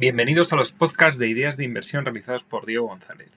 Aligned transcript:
Bienvenidos 0.00 0.50
a 0.50 0.56
los 0.56 0.72
podcasts 0.72 1.18
de 1.18 1.28
ideas 1.28 1.58
de 1.58 1.64
inversión 1.64 2.06
realizados 2.06 2.42
por 2.42 2.64
Diego 2.64 2.86
González. 2.86 3.36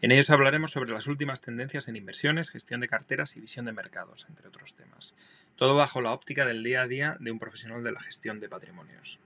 En 0.00 0.10
ellos 0.10 0.28
hablaremos 0.30 0.72
sobre 0.72 0.90
las 0.90 1.06
últimas 1.06 1.40
tendencias 1.40 1.86
en 1.86 1.94
inversiones, 1.94 2.50
gestión 2.50 2.80
de 2.80 2.88
carteras 2.88 3.36
y 3.36 3.40
visión 3.40 3.64
de 3.64 3.70
mercados, 3.70 4.26
entre 4.28 4.48
otros 4.48 4.74
temas. 4.74 5.14
Todo 5.54 5.76
bajo 5.76 6.00
la 6.00 6.10
óptica 6.10 6.44
del 6.44 6.64
día 6.64 6.82
a 6.82 6.88
día 6.88 7.16
de 7.20 7.30
un 7.30 7.38
profesional 7.38 7.84
de 7.84 7.92
la 7.92 8.00
gestión 8.00 8.40
de 8.40 8.48
patrimonios. 8.48 9.20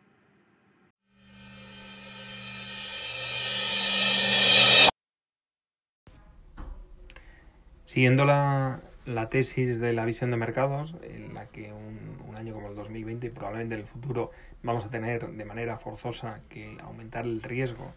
Siguiendo 7.86 8.26
la, 8.26 8.82
tesis 9.28 9.80
de 9.80 9.92
la 9.92 10.04
visión 10.04 10.30
de 10.30 10.36
mercados, 10.36 10.94
en 11.02 11.34
la 11.34 11.46
que 11.46 11.72
un, 11.72 12.20
un, 12.28 12.38
año 12.38 12.54
como 12.54 12.68
el 12.68 12.74
2020 12.74 13.30
probablemente 13.30 13.74
en 13.74 13.80
el 13.82 13.86
futuro 13.86 14.30
vamos 14.62 14.84
a 14.84 14.90
tener 14.90 15.28
de 15.28 15.44
manera 15.44 15.78
forzosa 15.78 16.40
que 16.48 16.78
aumentar 16.82 17.24
el 17.24 17.42
riesgo 17.42 17.92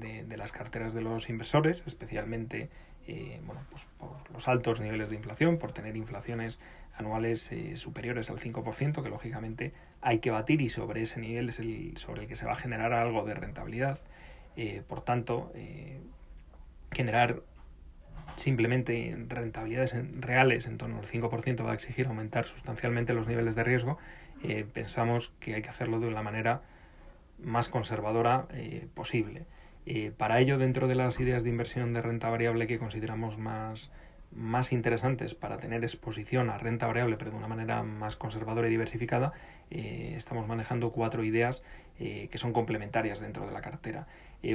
de, 0.00 0.36
las 0.36 0.52
carteras 0.52 0.94
de 0.94 1.00
los 1.00 1.28
inversores, 1.28 1.82
especialmente 1.86 2.68
eh, 3.06 3.40
bueno, 3.44 3.60
pues 3.70 3.86
por 3.98 4.30
los 4.32 4.48
altos 4.48 4.80
niveles 4.80 5.10
de 5.10 5.16
inflación, 5.16 5.58
por 5.58 5.72
tener 5.72 5.96
inflaciones 5.96 6.58
anuales 6.96 7.52
eh, 7.52 7.76
superiores 7.76 8.30
al 8.30 8.38
5%, 8.38 9.02
que 9.02 9.08
lógicamente 9.08 9.72
hay 10.00 10.18
que 10.18 10.30
batir 10.30 10.60
y 10.60 10.68
sobre 10.68 11.02
ese 11.02 11.20
nivel 11.20 11.48
es 11.50 11.60
el 11.60 11.96
sobre 11.96 12.22
el 12.22 12.28
que 12.28 12.36
se 12.36 12.46
va 12.46 12.52
a 12.52 12.56
generar 12.56 12.92
algo 12.92 13.24
de 13.24 13.34
rentabilidad. 13.34 14.00
Eh, 14.56 14.82
por 14.86 15.02
tanto, 15.02 15.52
generar 16.90 17.42
simplemente 18.36 19.16
rentabilidades 19.28 19.94
reales 20.20 20.66
en 20.66 20.78
torno 20.78 20.98
al 20.98 21.06
5% 21.06 21.66
va 21.66 21.72
a 21.72 21.74
exigir 21.74 22.06
aumentar 22.06 22.46
sustancialmente 22.46 23.14
los 23.14 23.26
niveles 23.26 23.54
de 23.54 23.64
riesgo 23.64 23.98
eh, 24.42 24.66
pensamos 24.70 25.32
que 25.40 25.54
hay 25.54 25.62
que 25.62 25.70
hacerlo 25.70 26.00
de 26.00 26.10
la 26.10 26.22
manera 26.22 26.62
más 27.42 27.68
conservadora 27.68 28.46
eh, 28.52 28.86
posible. 28.94 29.46
Eh, 29.86 30.12
para 30.16 30.40
ello, 30.40 30.58
dentro 30.58 30.88
de 30.88 30.94
las 30.94 31.20
ideas 31.20 31.44
de 31.44 31.50
inversión 31.50 31.92
de 31.92 32.02
renta 32.02 32.28
variable 32.28 32.66
que 32.66 32.78
consideramos 32.78 33.38
más, 33.38 33.92
más 34.32 34.72
interesantes 34.72 35.34
para 35.34 35.58
tener 35.58 35.82
exposición 35.84 36.50
a 36.50 36.58
renta 36.58 36.86
variable, 36.86 37.16
pero 37.16 37.30
de 37.30 37.36
una 37.36 37.48
manera 37.48 37.82
más 37.82 38.16
conservadora 38.16 38.68
y 38.68 38.70
diversificada, 38.70 39.32
estamos 39.70 40.46
manejando 40.46 40.92
cuatro 40.92 41.24
ideas 41.24 41.64
que 41.98 42.38
son 42.38 42.52
complementarias 42.52 43.18
dentro 43.20 43.46
de 43.46 43.52
la 43.52 43.62
cartera. 43.62 44.06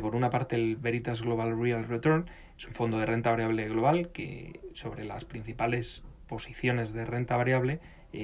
por 0.01 0.15
una 0.15 0.29
parte, 0.29 0.55
el 0.55 0.77
Veritas 0.77 1.21
Global 1.21 1.59
Real 1.59 1.85
Return 1.87 2.29
es 2.57 2.67
un 2.67 2.73
fondo 2.73 2.99
de 2.99 3.07
renta 3.07 3.31
variable 3.31 3.67
global 3.67 4.09
que 4.09 4.59
sobre 4.73 5.03
las 5.03 5.25
principales 5.25 6.03
posiciones 6.27 6.93
de 6.93 7.05
renta 7.05 7.35
variable 7.35 7.79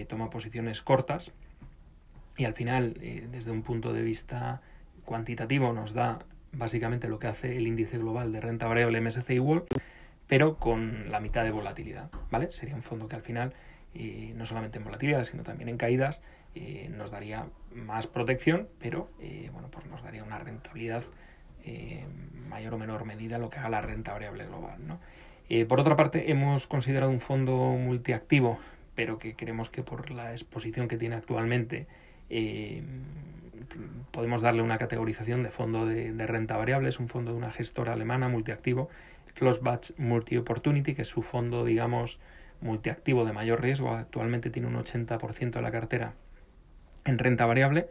toma 0.07 0.29
posiciones 0.29 0.81
cortas 0.81 1.33
y 2.37 2.45
al 2.45 2.53
final, 2.53 2.97
eh, 3.01 3.27
desde 3.31 3.51
un 3.51 3.63
punto 3.63 3.93
de 3.93 4.03
vista 4.03 4.61
cuantitativo, 5.05 5.73
nos 5.73 5.93
da 5.93 6.19
básicamente 6.51 7.07
lo 7.07 7.19
que 7.19 7.27
hace 7.27 7.57
el 7.57 7.67
índice 7.67 7.97
global 7.97 8.31
de 8.31 8.39
renta 8.41 8.67
variable 8.67 9.01
MSCI 9.01 9.39
World, 9.39 9.65
pero 10.27 10.57
con 10.57 11.11
la 11.11 11.19
mitad 11.19 11.43
de 11.43 11.51
volatilidad, 11.51 12.09
¿vale? 12.31 12.51
Sería 12.51 12.75
un 12.75 12.81
fondo 12.81 13.07
que 13.07 13.15
al 13.15 13.21
final, 13.21 13.53
eh, 13.95 14.33
no 14.35 14.45
solamente 14.45 14.77
en 14.77 14.83
volatilidad, 14.83 15.23
sino 15.23 15.43
también 15.43 15.69
en 15.69 15.77
caídas, 15.77 16.21
eh, 16.55 16.89
nos 16.95 17.11
daría 17.11 17.47
más 17.73 18.07
protección, 18.07 18.67
pero 18.79 19.09
bueno, 19.51 19.69
pues 19.69 19.85
nos 19.85 20.03
daría 20.03 20.23
una 20.23 20.39
rentabilidad 20.39 21.03
mayor 22.47 22.75
o 22.75 22.77
menor 22.77 23.03
medida 23.03 23.37
lo 23.37 23.49
que 23.49 23.59
haga 23.59 23.69
la 23.69 23.81
renta 23.81 24.13
variable 24.13 24.45
global, 24.45 24.87
¿no? 24.87 24.99
por 25.67 25.79
otra 25.79 25.95
parte, 25.95 26.31
hemos 26.31 26.65
considerado 26.65 27.11
un 27.11 27.19
fondo 27.19 27.55
multiactivo, 27.55 28.57
pero 28.95 29.19
que 29.19 29.35
creemos 29.35 29.69
que 29.69 29.83
por 29.83 30.09
la 30.09 30.31
exposición 30.31 30.87
que 30.87 30.97
tiene 30.97 31.15
actualmente 31.15 31.87
eh, 32.29 32.81
podemos 34.11 34.41
darle 34.41 34.61
una 34.61 34.77
categorización 34.77 35.43
de 35.43 35.51
fondo 35.51 35.85
de, 35.85 36.27
renta 36.27 36.57
variable, 36.57 36.89
es 36.89 36.99
un 36.99 37.07
fondo 37.07 37.31
de 37.31 37.37
una 37.37 37.51
gestora 37.51 37.93
alemana 37.93 38.27
multiactivo, 38.27 38.89
Flossbach 39.37 39.91
Multi 39.97 40.35
Opportunity, 40.35 40.95
que 40.95 41.03
es 41.03 41.07
su 41.07 41.21
fondo, 41.21 41.63
digamos, 41.63 42.19
multiactivo 42.59 43.23
de 43.23 43.33
mayor 43.33 43.61
riesgo, 43.61 43.91
actualmente 43.91 44.49
tiene 44.49 44.67
un 44.67 44.75
80% 44.75 45.51
de 45.51 45.61
la 45.61 45.69
cartera 45.69 46.15
en 47.05 47.19
renta 47.19 47.45
variable, 47.45 47.87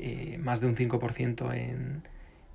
eh, 0.00 0.38
más 0.42 0.60
de 0.60 0.66
un 0.66 0.74
5% 0.74 1.54
en, 1.54 2.02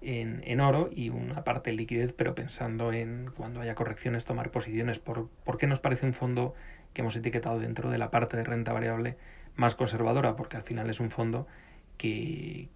en, 0.02 0.42
en, 0.46 0.60
oro 0.60 0.90
y 0.94 1.08
una 1.08 1.46
parte 1.46 1.70
en 1.70 1.78
liquidez, 1.78 2.12
pero 2.12 2.36
pensando 2.36 2.92
en 2.92 3.32
cuando 3.34 3.62
haya 3.62 3.76
correcciones 3.76 4.26
tomar 4.26 4.52
posiciones. 4.52 5.00
¿Por, 5.00 5.30
¿Por 5.46 5.58
qué 5.58 5.66
nos 5.66 5.80
parece 5.80 6.06
un 6.06 6.14
fondo 6.14 6.54
que 6.94 7.02
hemos 7.02 7.16
etiquetado 7.16 7.60
dentro 7.60 7.90
de 7.90 7.98
la 7.98 8.12
parte 8.12 8.36
de 8.36 8.44
renta 8.44 8.74
variable 8.74 9.16
más 9.56 9.76
conservadora, 9.76 10.36
porque 10.36 10.58
al 10.58 10.64
final 10.64 10.90
es 10.90 11.00
un 11.00 11.12
fondo 11.12 11.48
que, 11.98 12.68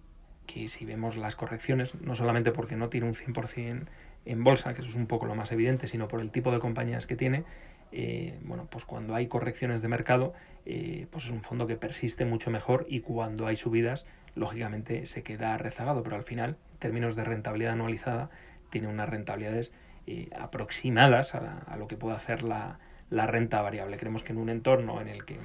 que 0.48 0.66
si 0.68 0.86
vemos 0.86 1.16
las 1.16 1.36
correcciones, 1.36 1.94
no 2.00 2.14
solamente 2.14 2.52
porque 2.52 2.74
no 2.74 2.88
tiene 2.88 3.06
un 3.06 3.14
100% 3.14 3.86
en 4.24 4.44
bolsa, 4.44 4.74
que 4.74 4.80
eso 4.80 4.90
es 4.90 4.96
un 4.96 5.06
poco 5.06 5.26
lo 5.26 5.34
más 5.34 5.52
evidente, 5.52 5.86
sino 5.88 6.08
por 6.08 6.20
el 6.20 6.30
tipo 6.30 6.50
de 6.50 6.58
compañías 6.58 7.06
que 7.06 7.16
tiene, 7.16 7.44
eh, 7.92 8.38
bueno, 8.42 8.66
pues 8.70 8.84
cuando 8.84 9.14
hay 9.14 9.28
correcciones 9.28 9.82
de 9.82 9.88
mercado, 9.88 10.32
eh, 10.64 11.06
pues 11.10 11.26
es 11.26 11.30
un 11.30 11.42
fondo 11.42 11.66
que 11.66 11.76
persiste 11.76 12.24
mucho 12.24 12.50
mejor 12.50 12.86
y 12.88 13.00
cuando 13.00 13.46
hay 13.46 13.56
subidas, 13.56 14.06
lógicamente 14.34 15.06
se 15.06 15.22
queda 15.22 15.56
rezagado, 15.58 16.02
pero 16.02 16.16
al 16.16 16.24
final, 16.24 16.56
en 16.72 16.78
términos 16.78 17.14
de 17.14 17.24
rentabilidad 17.24 17.74
anualizada, 17.74 18.30
tiene 18.70 18.88
unas 18.88 19.08
rentabilidades 19.08 19.72
eh, 20.06 20.30
aproximadas 20.38 21.34
a, 21.34 21.58
a, 21.58 21.76
lo 21.76 21.86
que 21.88 21.96
puede 21.96 22.16
hacer 22.16 22.42
la, 22.42 22.78
la 23.10 23.26
renta 23.26 23.60
variable. 23.60 23.98
Creemos 23.98 24.22
que 24.22 24.32
en 24.32 24.38
un 24.38 24.48
entorno 24.48 25.00
en 25.00 25.08
el 25.08 25.24
que 25.26 25.38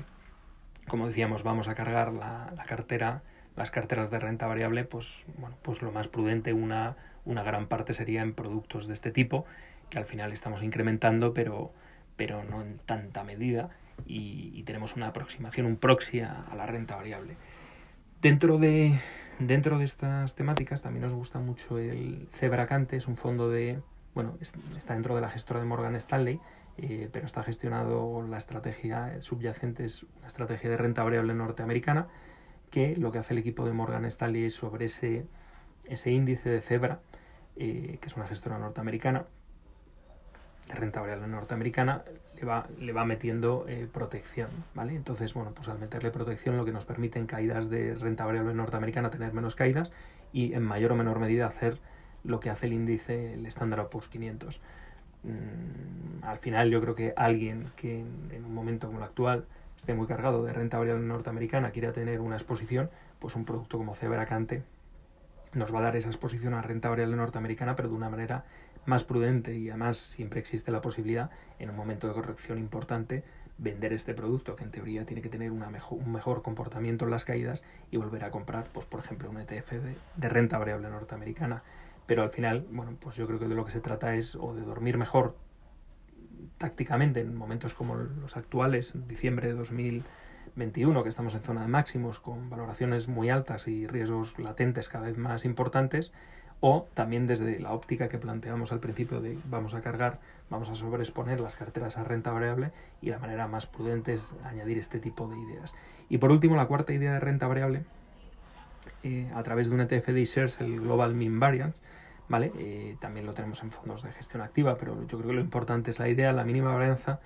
como 0.88 1.08
decíamos, 1.08 1.44
vamos 1.44 1.68
a 1.68 1.76
cargar 1.76 2.14
la, 2.14 2.54
cartera, 2.68 3.24
las 3.56 3.72
carteras 3.72 4.10
de 4.10 4.20
renta 4.20 4.48
variable, 4.48 4.84
pues 4.84 5.26
bueno, 5.38 5.56
pues 5.62 5.82
lo 5.82 5.92
más 5.92 6.08
prudente, 6.08 6.54
una, 6.54 6.96
una 7.26 7.44
gran 7.44 7.68
parte 7.68 7.94
sería 7.94 8.22
en 8.22 8.34
productos 8.34 8.88
de 8.88 8.94
este 8.94 9.12
tipo, 9.12 9.46
que 9.90 9.98
al 9.98 10.06
final 10.06 10.32
estamos 10.32 10.64
incrementando, 10.64 11.34
pero, 11.34 11.72
pero 12.16 12.44
no 12.44 12.62
en 12.62 12.80
tanta 12.80 13.24
medida, 13.24 13.70
y, 14.06 14.64
tenemos 14.64 14.96
una 14.96 15.08
aproximación, 15.08 15.66
un 15.66 15.78
proxy 15.78 16.22
a, 16.22 16.46
la 16.56 16.66
renta 16.66 16.96
variable. 16.96 17.36
Dentro 18.22 18.58
de, 18.58 19.00
dentro 19.40 19.78
de 19.78 19.86
estas 19.86 20.36
temáticas 20.36 20.82
también 20.82 21.04
nos 21.04 21.14
gusta 21.14 21.40
mucho 21.40 21.78
el 21.78 22.28
Cebracante, 22.34 22.98
es 22.98 23.08
un 23.08 23.18
fondo 23.18 23.50
de, 23.50 23.82
bueno, 24.16 24.38
está 24.76 24.94
dentro 24.94 25.16
de 25.16 25.22
la 25.22 25.30
gestora 25.30 25.60
de 25.60 25.66
Morgan 25.66 25.96
Stanley, 25.96 26.40
eh, 26.78 27.10
pero 27.12 27.26
está 27.26 27.44
gestionado 27.44 28.26
la 28.28 28.38
estrategia 28.38 29.22
subyacente, 29.22 29.86
es 29.86 30.04
una 30.18 30.28
estrategia 30.28 30.70
de 30.70 30.78
renta 30.78 31.04
variable 31.04 31.34
norteamericana, 31.34 32.08
que 32.74 32.96
lo 32.96 33.12
que 33.12 33.20
hace 33.20 33.36
el 33.36 33.38
equipo 33.38 33.68
de 33.68 33.72
Morgan 33.72 34.04
Stanley 34.06 34.50
sobre 34.50 34.86
ese, 34.86 35.28
ese 35.86 36.10
índice 36.10 36.50
de 36.50 36.60
cebra, 36.60 37.02
eh, 37.56 38.00
que 38.02 38.08
es 38.08 38.16
una 38.16 38.26
gestora 38.26 38.58
norteamericana, 38.58 39.26
de 40.68 40.74
renta 40.74 41.00
variable 41.00 41.28
norteamericana, 41.28 42.02
le 42.36 42.46
va, 42.46 42.66
le 42.80 42.92
va 42.92 43.06
metiendo 43.06 43.66
eh, 43.68 43.88
protección, 43.94 44.50
¿vale? 44.74 44.96
Entonces, 44.96 45.36
bueno, 45.36 45.52
pues 45.54 45.68
al 45.68 45.78
meterle 45.78 46.10
protección 46.10 46.58
lo 46.58 46.66
que 46.66 46.72
nos 46.72 46.84
permite 46.84 47.20
en 47.20 47.28
caídas 47.28 47.70
de 47.70 47.94
renta 47.94 48.26
variable 48.26 48.56
norteamericana 48.56 49.12
tener 49.12 49.34
menos 49.34 49.54
caídas 49.54 49.92
y 50.32 50.56
en 50.56 50.64
mayor 50.64 50.94
o 50.94 50.96
menor 50.96 51.20
medida 51.20 51.46
hacer 51.46 51.78
lo 52.24 52.40
que 52.40 52.50
hace 52.50 52.66
el 52.66 52.74
índice, 52.74 53.36
el 53.36 53.46
Standard 53.46 53.90
Poor's 53.90 54.08
500. 54.08 54.60
Mm, 55.22 56.24
al 56.24 56.40
final 56.40 56.72
yo 56.72 56.82
creo 56.82 56.96
que 56.96 57.14
alguien 57.16 57.70
que 57.76 58.00
en, 58.00 58.44
un 58.44 58.54
momento 58.56 58.88
como 58.88 58.98
el 58.98 59.04
actual 59.04 59.46
esté 59.78 59.94
muy 59.94 60.08
cargado 60.08 60.44
de 60.44 60.54
renta 60.54 60.78
variable 60.78 61.06
norteamericana, 61.06 61.72
quiera 61.72 61.94
tener 61.94 62.22
una 62.22 62.36
exposición, 62.36 62.90
pues 63.20 63.36
un 63.36 63.46
producto 63.46 63.78
como 63.78 63.96
Cebracante 63.96 64.64
nos 65.54 65.74
va 65.74 65.80
a 65.80 65.84
dar 65.84 65.96
esa 65.96 66.10
exposición 66.10 66.54
a 66.54 66.62
renta 66.62 66.90
variable 66.90 67.16
norteamericana, 67.16 67.76
pero 67.76 67.90
de 67.90 67.96
una 67.96 68.10
manera 68.10 68.46
más 68.86 69.04
prudente. 69.04 69.56
Y 69.56 69.70
además 69.70 69.98
siempre 69.98 70.40
existe 70.40 70.72
la 70.72 70.82
posibilidad 70.82 71.30
en 71.60 71.70
un 71.70 71.76
momento 71.76 72.08
de 72.08 72.14
corrección 72.14 72.58
importante 72.58 73.24
vender 73.60 73.94
este 73.94 74.16
producto 74.16 74.56
que 74.56 74.64
en 74.64 74.72
teoría 74.72 75.06
tiene 75.06 75.22
que 75.22 75.30
tener 75.30 75.52
una 75.52 75.70
mejor, 75.70 76.00
un 76.00 76.12
mejor 76.12 76.42
comportamiento 76.42 77.06
en 77.06 77.12
las 77.12 77.24
caídas 77.24 77.62
y 77.92 77.98
volver 77.98 78.24
a 78.24 78.32
comprar, 78.32 78.66
pues 78.74 78.86
por 78.86 79.00
ejemplo, 79.00 79.30
un 79.30 79.40
ETF 79.40 79.74
de 80.16 80.30
renta 80.30 80.58
variable 80.58 80.90
norteamericana. 80.90 81.64
Pero 82.08 82.24
al 82.24 82.32
final, 82.32 82.66
bueno, 82.72 82.98
pues 83.00 83.16
yo 83.16 83.28
creo 83.28 83.40
que 83.40 83.48
de 83.48 83.56
lo 83.56 83.64
que 83.64 83.72
se 83.72 83.80
trata 83.80 84.16
es 84.16 84.36
o 84.36 84.54
de 84.54 84.64
dormir 84.64 84.98
mejor 84.98 85.36
tácticamente 86.64 87.20
en 87.20 87.36
momentos 87.36 87.74
como 87.74 87.96
los 87.96 88.38
actuales, 88.38 88.94
diciembre 89.06 89.50
de 89.50 89.54
2021, 89.54 91.04
que 91.04 91.10
estamos 91.10 91.34
en 91.34 91.42
zona 91.42 91.64
de 91.64 91.68
máximos 91.68 92.22
con 92.22 92.50
valoraciones 92.50 93.10
muy 93.10 93.30
altas 93.30 93.68
y 93.68 93.86
riesgos 93.86 94.40
latentes 94.40 94.88
cada 94.88 95.08
vez 95.08 95.18
más 95.18 95.44
importantes, 95.44 96.14
o 96.62 96.88
también 96.94 97.28
desde 97.28 97.60
la 97.60 97.74
óptica 97.74 98.08
que 98.08 98.18
planteamos 98.18 98.72
al 98.72 98.80
principio 98.80 99.20
de 99.20 99.38
vamos 99.50 99.74
a 99.74 99.82
cargar, 99.82 100.22
vamos 100.50 100.70
a 100.70 100.76
sobreexponer 100.76 101.42
las 101.42 101.58
carteras 101.58 101.98
a 101.98 102.06
renta 102.06 102.32
variable 102.32 102.72
y 103.02 103.10
la 103.10 103.20
manera 103.20 103.50
más 103.50 103.66
prudente 103.66 104.14
es 104.14 104.34
añadir 104.46 104.78
este 104.78 105.00
tipo 105.00 105.28
de 105.28 105.38
ideas. 105.38 105.74
Y 106.08 106.20
por 106.20 106.32
último, 106.32 106.56
la 106.56 106.68
cuarta 106.68 106.94
idea 106.94 107.12
de 107.12 107.20
renta 107.20 107.46
variable, 107.46 107.84
eh, 109.04 109.30
a 109.36 109.44
través 109.44 109.68
de 109.68 109.76
un 109.76 109.82
ETF 109.82 110.08
de 110.14 110.24
shares, 110.24 110.62
el 110.62 110.80
Global 110.80 111.14
Mean 111.14 111.42
Variance, 111.42 111.78
¿vale? 112.30 112.52
Eh, 112.58 112.98
también 113.00 113.26
lo 113.26 113.34
tenemos 113.34 113.62
en 113.64 113.72
fondos 113.72 114.04
de 114.04 114.12
gestión 114.12 114.42
activa, 114.42 114.78
pero 114.78 115.02
yo 115.08 115.18
creo 115.18 115.30
que 115.30 115.36
lo 115.36 115.42
importante 115.42 115.92
es 115.92 116.00
la 116.00 116.10
idea, 116.10 116.32
la 116.34 116.44
mínima 116.44 116.74
varianza. 116.74 117.20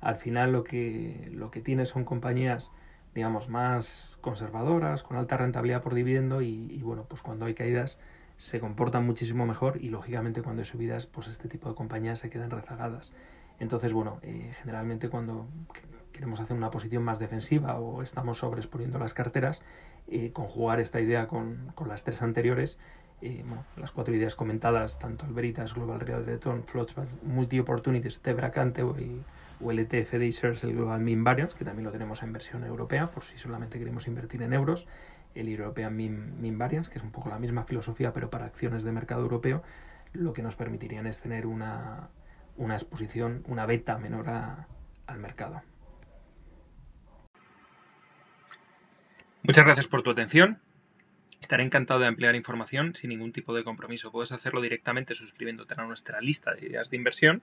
Al 0.00 0.16
final 0.16 0.52
lo 0.52 0.64
que, 0.64 1.30
lo 1.32 1.50
que 1.50 1.60
tiene 1.60 1.86
son 1.86 2.04
compañías, 2.04 2.70
digamos, 3.14 3.48
más 3.48 4.18
conservadoras, 4.20 5.02
con 5.02 5.16
alta 5.16 5.36
rentabilidad 5.36 5.82
por 5.82 5.94
dividendo 5.94 6.42
y, 6.42 6.80
bueno, 6.82 7.04
pues 7.08 7.22
cuando 7.22 7.46
hay 7.46 7.54
caídas, 7.54 7.98
se 8.36 8.60
comportan 8.60 9.06
muchísimo 9.06 9.46
mejor 9.46 9.78
y 9.80 9.88
lógicamente 9.88 10.42
cuando 10.42 10.60
hay 10.60 10.66
subidas, 10.66 11.06
pues 11.06 11.28
este 11.28 11.48
tipo 11.48 11.68
de 11.68 11.74
compañías 11.74 12.18
se 12.18 12.30
quedan 12.30 12.50
rezagadas. 12.50 13.12
Entonces, 13.60 13.92
bueno, 13.92 14.18
eh, 14.22 14.52
generalmente 14.60 15.08
cuando 15.08 15.46
queremos 16.12 16.40
hacer 16.40 16.56
una 16.56 16.70
posición 16.70 17.02
más 17.02 17.18
defensiva 17.18 17.78
o 17.78 18.02
estamos 18.02 18.38
sobreexponiendo 18.38 18.98
las 18.98 19.14
carteras, 19.14 19.62
eh, 20.08 20.32
conjugar 20.32 20.80
esta 20.80 21.00
idea 21.00 21.28
con, 21.28 21.72
con 21.74 21.88
las 21.88 22.04
tres 22.04 22.20
anteriores, 22.20 22.78
eh, 23.24 23.42
bueno, 23.46 23.64
las 23.76 23.90
cuatro 23.90 24.14
ideas 24.14 24.34
comentadas, 24.34 24.98
tanto 24.98 25.24
el 25.24 25.32
Veritas, 25.32 25.72
Global 25.72 25.98
Real 25.98 26.26
Return, 26.26 26.62
Floats, 26.64 26.94
Multi 27.22 27.58
Opportunities, 27.58 28.20
Tebracante 28.20 28.82
o 28.82 28.94
el, 28.96 29.22
o 29.62 29.70
el 29.70 29.78
ETF 29.78 30.12
de 30.12 30.28
el 30.28 30.74
Global 30.74 31.00
Mean 31.00 31.24
Variance, 31.24 31.56
que 31.56 31.64
también 31.64 31.86
lo 31.86 31.90
tenemos 31.90 32.22
en 32.22 32.34
versión 32.34 32.64
europea, 32.64 33.10
por 33.10 33.24
si 33.24 33.38
solamente 33.38 33.78
queremos 33.78 34.06
invertir 34.08 34.42
en 34.42 34.52
euros, 34.52 34.86
el 35.34 35.48
European 35.48 35.96
Mean, 35.96 36.38
mean 36.38 36.58
Variance, 36.58 36.90
que 36.90 36.98
es 36.98 37.04
un 37.04 37.12
poco 37.12 37.30
la 37.30 37.38
misma 37.38 37.64
filosofía, 37.64 38.12
pero 38.12 38.28
para 38.28 38.44
acciones 38.44 38.82
de 38.82 38.92
mercado 38.92 39.22
europeo, 39.22 39.62
lo 40.12 40.34
que 40.34 40.42
nos 40.42 40.54
permitirían 40.54 41.06
es 41.06 41.18
tener 41.18 41.46
una, 41.46 42.10
una 42.58 42.74
exposición, 42.74 43.42
una 43.48 43.64
beta 43.64 43.96
menor 43.96 44.28
al 44.28 45.18
mercado. 45.18 45.62
Muchas 49.42 49.64
gracias 49.64 49.88
por 49.88 50.02
tu 50.02 50.10
atención. 50.10 50.60
Estaré 51.40 51.62
encantado 51.62 52.00
de 52.00 52.06
ampliar 52.06 52.34
información 52.34 52.94
sin 52.94 53.10
ningún 53.10 53.32
tipo 53.32 53.54
de 53.54 53.64
compromiso. 53.64 54.10
Puedes 54.10 54.32
hacerlo 54.32 54.60
directamente 54.60 55.14
suscribiéndote 55.14 55.74
a 55.76 55.84
nuestra 55.84 56.20
lista 56.20 56.54
de 56.54 56.66
ideas 56.66 56.90
de 56.90 56.96
inversión 56.96 57.42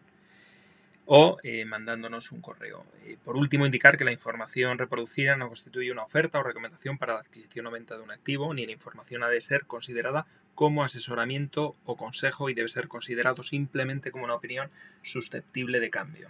o 1.06 1.38
eh, 1.44 1.66
mandándonos 1.66 2.32
un 2.32 2.42
correo. 2.42 2.86
Eh, 3.06 3.18
por 3.24 3.36
último, 3.36 3.66
indicar 3.66 3.98
que 3.98 4.06
la 4.06 4.12
información 4.12 4.78
reproducida 4.78 5.36
no 5.36 5.48
constituye 5.48 5.92
una 5.92 6.04
oferta 6.04 6.40
o 6.40 6.44
recomendación 6.44 6.98
para 6.98 7.14
la 7.14 7.20
adquisición 7.20 7.68
o 7.68 7.72
venta 7.72 7.96
de 7.98 8.02
un 8.02 8.12
activo, 8.12 8.54
ni 8.54 8.66
la 8.66 8.72
información 8.72 9.24
ha 9.24 9.28
de 9.28 9.42
ser 9.42 9.66
considerada 9.66 10.26
como 10.56 10.84
asesoramiento 10.84 11.76
o 11.86 11.98
consejo 11.98 12.50
y 12.50 12.54
debe 12.54 12.70
ser 12.70 12.88
considerado 12.88 13.44
simplemente 13.44 14.12
como 14.12 14.26
una 14.26 14.36
opinión 14.36 14.70
susceptible 15.02 15.80
de 15.80 15.90
cambio. 15.90 16.30